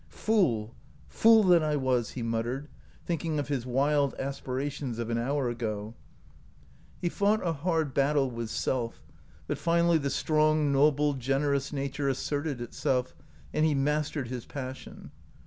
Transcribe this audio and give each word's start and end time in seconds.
"Fool, 0.09 0.73
fool 1.09 1.43
that 1.43 1.61
I 1.61 1.75
was!" 1.75 2.13
he 2.13 2.23
muttered, 2.23 2.69
thinking 3.05 3.37
of 3.37 3.49
his 3.49 3.67
wild 3.67 4.15
aspirations 4.15 4.97
of 4.97 5.11
an 5.11 5.19
hour 5.19 5.47
ago. 5.47 5.93
OUT 5.93 5.93
OF 5.93 5.93
BOHEMIA 5.93 5.93
He 7.03 7.09
fought 7.09 7.45
a 7.47 7.53
hard 7.53 7.93
battle 7.93 8.31
with 8.31 8.49
self, 8.49 9.03
but 9.45 9.59
finally 9.59 9.99
the 9.99 10.09
strong, 10.09 10.71
noble, 10.71 11.13
generous 11.13 11.71
nature 11.71 12.09
asserted 12.09 12.61
itself, 12.61 13.13
and 13.53 13.63
he 13.63 13.75
mastered 13.75 14.29
his 14.29 14.47
passion. 14.47 15.11